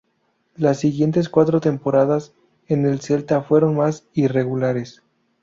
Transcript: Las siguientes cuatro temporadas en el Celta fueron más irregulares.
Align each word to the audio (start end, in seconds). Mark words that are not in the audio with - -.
Las 0.55 0.79
siguientes 0.79 1.29
cuatro 1.29 1.61
temporadas 1.61 2.33
en 2.65 2.87
el 2.87 3.01
Celta 3.01 3.43
fueron 3.43 3.75
más 3.75 4.07
irregulares. 4.15 5.03